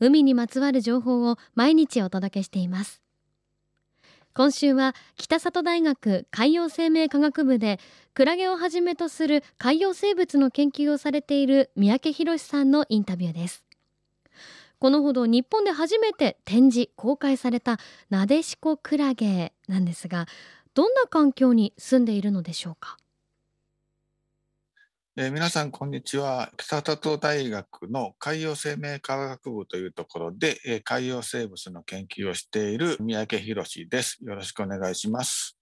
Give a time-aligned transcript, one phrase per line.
[0.00, 3.00] 海にまつわる情報を毎日お届けしています。
[4.34, 7.80] 今週は北里大学海洋生命科学部で
[8.12, 13.64] クラゲをはじめとする海洋生物の研究をされている三宅博さんのインタビューです。
[14.78, 17.78] このほど日本で初めて展示公開された
[18.10, 20.26] なでしこクラゲなんですが
[20.74, 22.98] どんな環境に住んでいるのでしょうか？
[25.18, 26.50] えー、皆さん、こんにちは。
[26.58, 34.18] 北里大学の海洋生命科学部というところで、えー、海洋生物の研究をしている三宅博です。
[34.20, 35.56] よろしくお願いします。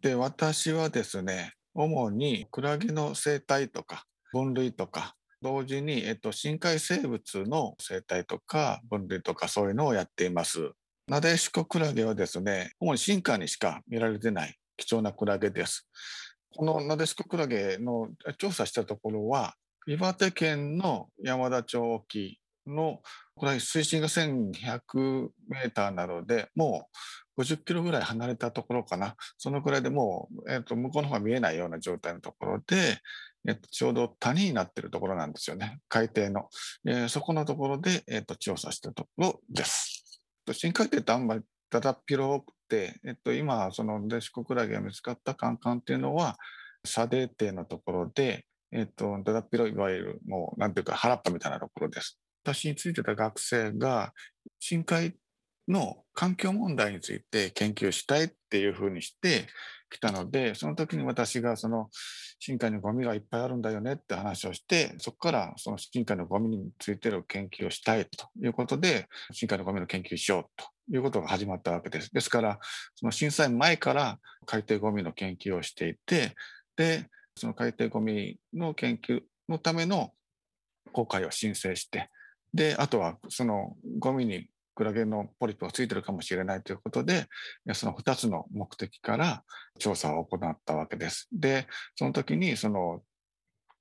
[0.00, 10.70] で、私はですね、主にクラゲの生態とか分類とか、同時に、えっと、深海生物の生態とか分類とかそういうのをやっています。
[11.08, 15.86] なでしこクラゲはですね、主に深海にしか見られてない貴重なクラゲです。
[16.56, 19.54] このなでしこクラゲの調査したところは、
[19.86, 23.00] 岩手県の山田町沖の、
[23.34, 26.88] これ水深が1200メーターなので、も
[27.36, 29.16] う50キロぐらい離れたところかな。
[29.36, 32.98] そのくらいでもう、えー、と向こうの方が見えないような状態のところで、
[33.46, 35.80] えー、とちょうど谷になってるところなんですよね。
[35.88, 36.48] 海底の。
[36.86, 40.22] えー、そこのところで、えー、と調査したところです。
[40.52, 42.42] 深海底ってあんまりだだっ広、
[43.04, 46.36] えっと、今、そのデシコクラゲが見つかったカンカンっていうのは、
[46.84, 52.18] 砂泥底のところで、えっと、だだっ広いわゆる、もう、なんていうか、原っぱみたいなところです。
[52.42, 54.12] 私についてた学生が、
[54.58, 55.14] 深海
[55.68, 59.46] の環境問題について研究したいっていうふうにして
[59.90, 61.88] きたので、その時に私がその
[62.38, 72.12] 深海にゴミがいっぱいあるんだよねって話をして、そこからその深海のゴミについての研究をしたいということで、深海のゴミの研究しようということが始まったわけです。
[72.12, 72.58] ですから、
[72.94, 76.34] その震災前から海底ゴミの研究をしていて、
[76.76, 80.12] で、その海底ゴミの研究のための
[80.92, 82.10] 公開を申請して、
[82.52, 87.26] で、あとはそのゴミにクラゲのポリプがついてるかもしれないということで、
[87.72, 89.44] その2つの目的から
[89.78, 91.28] 調査を行ったわけです。
[91.32, 93.02] で、その時にその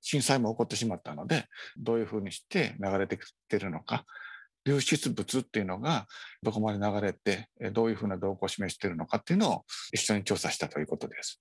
[0.00, 1.46] 震災も起こってしまったので、
[1.78, 4.04] どういうふうにして流れてきてるのか、
[4.64, 6.06] 流出物っていうのが
[6.42, 11.40] どこまで流れて、どういうふうな動向を示しているのかっていうのを一緒に調査したということです。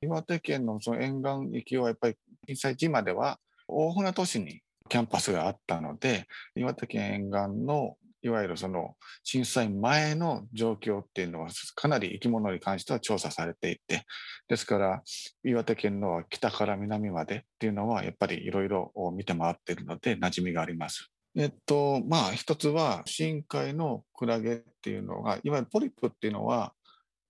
[0.00, 8.94] 岩手県のその沿岸域はやっぱり震災時までは大船渡市にキャンパスがあったので、岩手県沿岸のいわゆるその
[9.24, 14.04] 震災前の状況っていうのはかなり生き物に関しては調査されていて、
[14.48, 15.02] ですから
[15.44, 21.11] 岩手県の北から南までっていうのはやっぱりいろいろ見て回っているので馴染みがあります。
[21.34, 26.74] えっと、まあ、一つは、深海のクラゲっていうのが、いわゆるポリプっていうのは、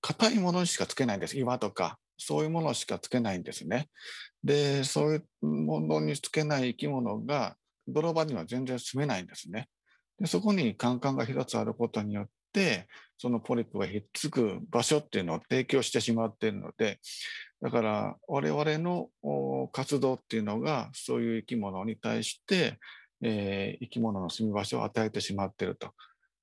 [0.01, 1.39] 硬いものにしかつけないんです。
[1.39, 3.89] 岩とか、そういうものしかつけないんですね。
[4.43, 9.69] で、そういうものにつけない生き物が、泥場には全然住めないんですね。
[10.19, 12.89] でそこにカンカンが一つあることによって、
[13.19, 16.99] そのポリプがひっつく場所っていうのを提供してしまっているので、
[17.61, 19.09] だから我々の
[19.73, 22.79] 活動っていうのがそういう生き物に対して
[23.23, 25.91] えー、生き物の住み場所を与えてしまっていると。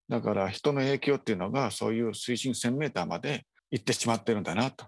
[0.09, 4.85] だから人の影響っていうのがそういう水深1000メーターまで行ってしまってるんだなと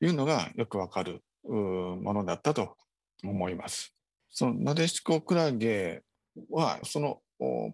[0.00, 2.76] いうのがよくわかるものだったと
[3.22, 3.94] 思います。
[4.30, 6.02] そのなでしこクラゲ
[6.50, 7.20] はその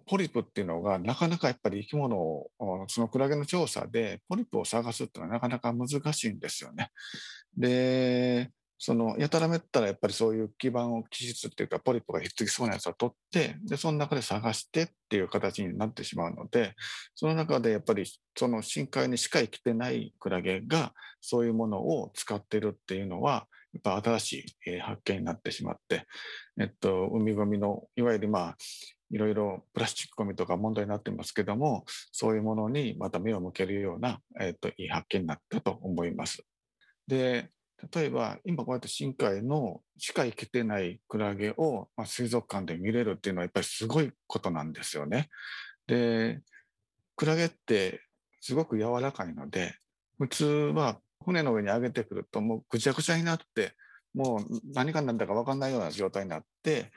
[0.06, 2.50] ポリプっていうのがなかなかやっぱり生き物を
[2.88, 6.90] そのクラゲの調査でポリプを探すっていうのはなかなか難しいんですよね。
[7.56, 8.50] で
[8.82, 16.72] そのやたらめったらやっぱりそういう基盤を基質っていうかポリプがひっつきそうなやつを取ってでその中で探してっていう形になってしまうので
[17.14, 26.06] その中でやっぱりその深海にしか生きてないクラゲがそういうものを使ってるっていうのはやっぱ新しい発見になってしまって、
[26.58, 28.56] えっと、海ゴミのいわゆるまあ
[29.10, 36.42] いろいろプラスチックゴミとか問題になってますけどもそういうものにまた目を向けるような、えっと、いい発見になったと思います。
[37.06, 37.50] で
[37.94, 45.28] 例えば今こうやって深海のしか生きてないクラゲを、ま、水族館で見れるっていうのはやっぱりすごいことなんですよね。
[45.86, 46.40] で
[47.16, 48.02] クラゲって
[48.40, 49.74] すごく柔らかいので
[50.18, 53.72] 普通は船の上に上げてくるともうぐちゃぐちゃになって
[54.14, 56.90] もう何が何だか分かんないような状態になって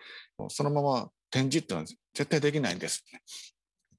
[0.49, 3.03] そのまま展示っていうのは絶対できないんです。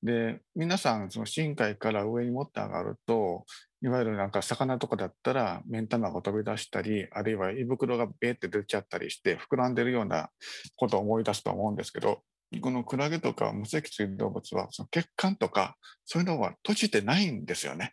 [0.02, 3.44] で皆さんその深海から上に持って上がると
[3.84, 10.30] いわゆるなんか魚とかだったら目ん玉が飛び出したりあるいは胃袋がベーって出ちゃったりして膨らんでるような
[10.76, 12.22] ことを思い出すと思うんですけど
[12.62, 15.76] このクラゲとか無脊椎動物はその血管とか
[16.06, 17.92] そういうのは閉じてないんですよね。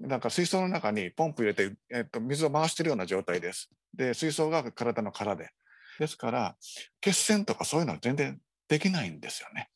[0.00, 3.70] なんか水槽の中にポンプ入れて、えっと、水を回してるような状態です。
[3.94, 5.50] で水槽が体の殻で。
[5.98, 6.56] ですから
[7.00, 8.38] 血栓とかそういうのは全然
[8.68, 9.70] できないんですよね。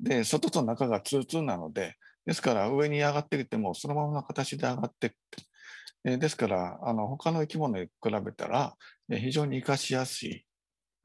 [0.00, 1.96] で、外と中がツーツーなので、
[2.26, 5.14] ですから上に上がってきてもそのままの形で上がって
[6.06, 7.90] えですから、あの他の生き物に比
[8.24, 8.76] べたら、
[9.10, 10.44] え非常に活かしやすい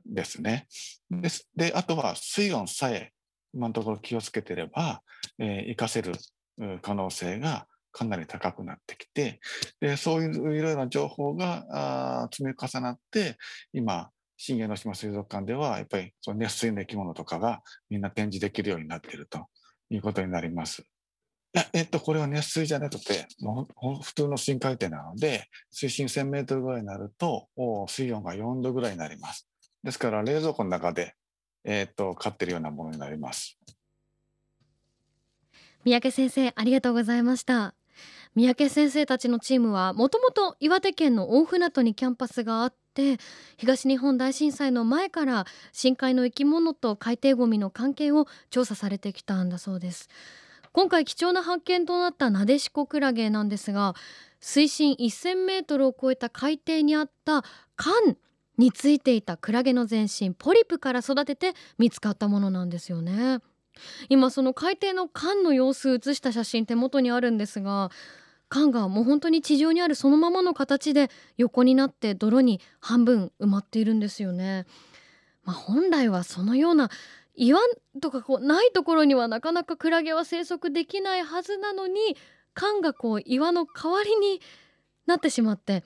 [0.05, 0.67] ですね。
[1.09, 3.11] ですで、あとは水温さえ
[3.53, 5.01] 今のところ気をつけてれば、
[5.39, 6.13] えー、活かせる
[6.83, 9.39] 可能性がかなり高くなってきて、
[9.79, 11.65] でそういういろいろな情報が
[12.23, 13.37] あ積み重なって、
[13.73, 19.47] 今、新江ノ島水族館では、やっぱりその熱水の生き物とかがみんな展示できるようになっていると
[19.89, 20.83] いうことになります。
[21.53, 27.47] や、えっと、これは熱水じゃなくて、もう普通の深海底なので、水深1000メートルぐらいになると、
[27.87, 29.47] 水温が4度ぐらいになります。
[29.83, 31.15] ですから、冷蔵庫の中で、
[31.63, 33.57] えっと、飼ってるようなものになります。
[35.83, 37.75] 三宅先生、ありがとうございました。
[38.33, 43.17] 三宅先生たちのチームはもともと岩手県の大船渡にキャンパスがあって
[43.57, 50.07] 東日本大震災の前から深海の生き物と海底ごみの関係を調査されてきたんだそうです
[50.73, 53.93] 今回貴重な発見となったナデシコクラゲなんですが
[54.39, 57.43] 水深1000メートルを超えた海底にあった
[57.75, 57.93] 缶
[58.57, 63.39] についていたクラゲの全身ポリプから育てて見つかったものなんですよね
[64.09, 67.89] 今その海底の缶の様子を写した写真手元にあるんですが
[68.49, 74.65] 缶がもう本当に地上にあるそのままの形で横になって泥に半分埋まっているんですよね。
[75.43, 76.89] まあ、本来はそのような
[77.41, 77.59] 岩
[77.99, 82.15] とかこうないところにはなかなかクラゲは生息できないはずなのに
[82.53, 84.41] 缶がこう岩の代わりに
[85.07, 85.83] なってしまって、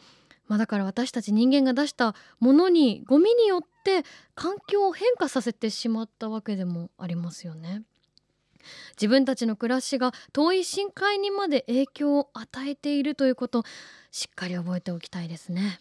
[0.50, 4.04] まあ、だから私たち人間が出したものにゴミによって
[4.36, 7.84] 環境を変化させてしまったわけでもありますよね。
[9.00, 13.64] 自分たちの暮らしが遠い深海にまで影響を与えているということ
[14.12, 15.80] しっかり覚えておきたいですね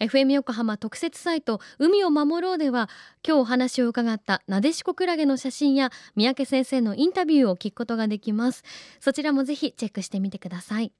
[0.00, 2.88] FM 横浜特設サイト海を守ろうでは
[3.26, 8.64] 今日お話を伺ったなでしこクラゲの写真や三宅先生のインタビューを聞くことができます。
[9.00, 10.92] そちらもぜひチェックしてみてください。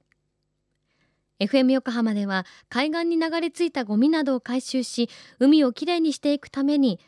[1.40, 7.00] FM 横浜では海岸に流れ着いたゴミなどを回収し海をきれいにしていくために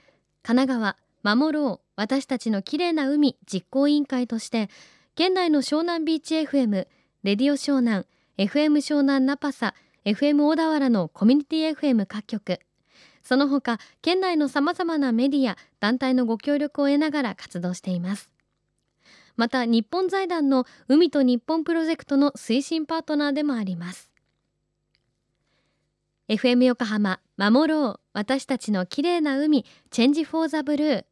[0.43, 4.69] 神奈川守ろう私たちの綺麗な海実行委員会として
[5.15, 6.87] 県内の湘南ビーチ FM
[7.23, 8.05] レディオ湘南
[8.37, 9.75] FM 湘南ナパサ
[10.07, 12.61] FM 小田原のコミュニティ FM 各局。
[13.25, 18.31] その他県内のさまざまなメディア団体のご協力を得ながら活動しています。
[19.35, 24.13] また日本財団の海と日本プロジェクトの推進パートナーでもあります。
[26.29, 31.05] FM 横浜守ろう私たちの綺麗な海チェンジフォーザブルー。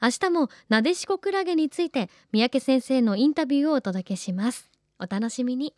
[0.00, 4.70] 明日もなでしこクラゲについて三宅先生のインタビューをお届けします。
[4.98, 5.74] お楽しみに。